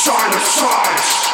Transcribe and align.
sign 0.00 0.32
of 0.32 0.40
size. 0.40 1.29